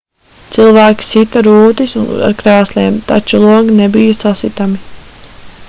cilvēki 0.53 1.05
sita 1.07 1.43
rūtis 1.47 1.93
ar 2.29 2.33
krēsliem 2.39 2.97
taču 3.13 3.43
logi 3.45 3.77
nebija 3.83 4.17
sasitami 4.23 4.83